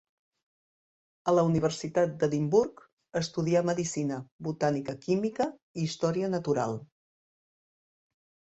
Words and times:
A 1.31 1.33
la 1.39 1.41
Universitat 1.49 2.15
d'Edimburg 2.23 2.81
estudià 3.21 3.63
medicina, 3.71 4.17
botànica 4.49 4.97
química 5.05 5.51
i 5.79 5.87
història 5.91 6.31
natural. 6.39 6.75